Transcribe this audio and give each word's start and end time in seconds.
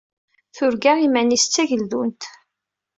Turga 0.55 0.93
iman-is 1.05 1.45
d 1.47 1.51
tageldunt. 1.53 2.23